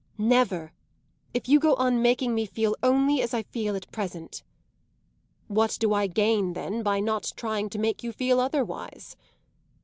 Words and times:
"Never 0.17 0.73
if 1.31 1.47
you 1.47 1.59
go 1.59 1.75
on 1.75 2.01
making 2.01 2.33
me 2.33 2.47
feel 2.47 2.75
only 2.81 3.21
as 3.21 3.35
I 3.35 3.43
feel 3.43 3.75
at 3.75 3.91
present." 3.91 4.41
"What 5.47 5.77
do 5.79 5.93
I 5.93 6.07
gain 6.07 6.53
then 6.53 6.81
by 6.81 6.99
not 6.99 7.31
trying 7.35 7.69
to 7.69 7.77
make 7.77 8.01
you 8.01 8.11
feel 8.11 8.39
otherwise?" 8.39 9.15